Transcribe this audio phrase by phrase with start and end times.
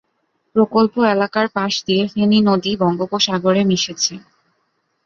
[0.55, 4.13] প্রকল্প এলাকার পাশ দিয়ে ফেনী নদী বঙ্গোপসাগরে মিশেছে।